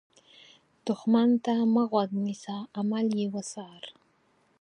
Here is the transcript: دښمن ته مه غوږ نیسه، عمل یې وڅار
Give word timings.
دښمن 0.85 1.29
ته 1.45 1.53
مه 1.73 1.83
غوږ 1.89 2.09
نیسه، 2.23 2.57
عمل 2.79 3.07
یې 3.19 3.27
وڅار 3.33 3.83